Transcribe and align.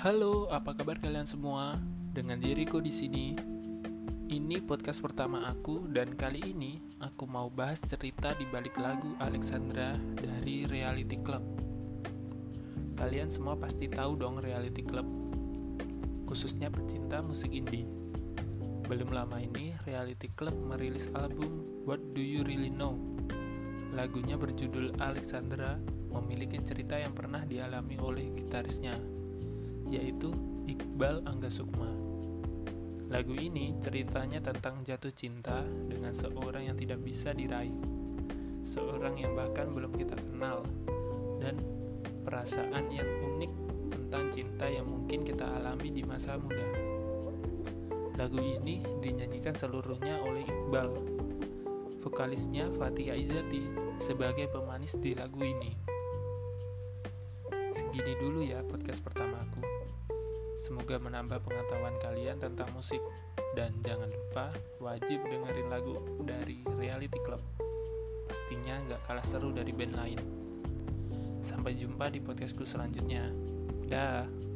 Halo, 0.00 0.48
apa 0.48 0.72
kabar 0.72 0.96
kalian 0.96 1.28
semua? 1.28 1.76
Dengan 2.16 2.40
diriku 2.40 2.80
di 2.80 2.88
sini. 2.88 3.36
Ini 4.32 4.64
podcast 4.64 5.04
pertama 5.04 5.44
aku 5.44 5.92
dan 5.92 6.16
kali 6.16 6.40
ini 6.56 6.80
aku 7.04 7.28
mau 7.28 7.52
bahas 7.52 7.84
cerita 7.84 8.32
di 8.32 8.48
balik 8.48 8.80
lagu 8.80 9.12
Alexandra 9.20 10.00
dari 10.16 10.64
Reality 10.64 11.20
Club. 11.20 11.44
Kalian 12.96 13.28
semua 13.28 13.60
pasti 13.60 13.92
tahu 13.92 14.16
dong 14.16 14.40
Reality 14.40 14.80
Club. 14.80 15.04
Khususnya 16.24 16.72
pecinta 16.72 17.20
musik 17.20 17.52
indie. 17.52 17.84
Belum 18.88 19.12
lama 19.12 19.36
ini 19.36 19.76
Reality 19.84 20.32
Club 20.32 20.56
merilis 20.64 21.12
album 21.12 21.84
What 21.84 22.00
Do 22.16 22.24
You 22.24 22.40
Really 22.40 22.72
Know? 22.72 22.96
Lagunya 23.92 24.40
berjudul 24.40 24.96
Alexandra 24.96 25.76
memiliki 26.08 26.56
cerita 26.64 26.96
yang 26.96 27.12
pernah 27.12 27.44
dialami 27.44 28.00
oleh 28.00 28.32
gitarisnya 28.32 29.19
yaitu 29.90 30.30
Iqbal 30.70 31.26
Angga 31.26 31.50
Sukma. 31.50 31.90
Lagu 33.10 33.34
ini 33.34 33.74
ceritanya 33.82 34.38
tentang 34.38 34.86
jatuh 34.86 35.10
cinta 35.10 35.66
dengan 35.66 36.14
seorang 36.14 36.70
yang 36.70 36.78
tidak 36.78 37.02
bisa 37.02 37.34
diraih, 37.34 37.74
seorang 38.62 39.18
yang 39.18 39.34
bahkan 39.34 39.66
belum 39.74 39.90
kita 39.98 40.14
kenal, 40.30 40.62
dan 41.42 41.58
perasaan 42.22 42.86
yang 42.86 43.10
unik 43.34 43.52
tentang 43.90 44.24
cinta 44.30 44.70
yang 44.70 44.86
mungkin 44.86 45.26
kita 45.26 45.42
alami 45.42 45.90
di 45.90 46.06
masa 46.06 46.38
muda. 46.38 46.62
Lagu 48.14 48.38
ini 48.38 48.78
dinyanyikan 49.02 49.58
seluruhnya 49.58 50.22
oleh 50.22 50.46
Iqbal, 50.46 50.94
vokalisnya 51.98 52.70
Fatia 52.78 53.18
Izati 53.18 53.66
sebagai 53.98 54.46
pemanis 54.54 54.94
di 55.02 55.18
lagu 55.18 55.42
ini. 55.42 55.74
Segini 57.74 58.14
dulu 58.22 58.46
ya 58.46 58.62
podcast 58.62 59.02
pertama 59.02 59.42
aku. 59.42 59.79
Semoga 60.60 61.00
menambah 61.00 61.40
pengetahuan 61.40 61.96
kalian 62.04 62.36
tentang 62.36 62.68
musik. 62.76 63.00
Dan 63.56 63.80
jangan 63.80 64.12
lupa 64.12 64.52
wajib 64.76 65.24
dengerin 65.24 65.72
lagu 65.72 65.96
dari 66.20 66.60
Reality 66.76 67.16
Club. 67.24 67.40
Pastinya 68.28 68.76
nggak 68.84 69.08
kalah 69.08 69.24
seru 69.24 69.56
dari 69.56 69.72
band 69.72 69.94
lain. 69.96 70.20
Sampai 71.40 71.80
jumpa 71.80 72.12
di 72.12 72.20
podcastku 72.20 72.68
selanjutnya. 72.68 73.32
Dah. 73.88 74.49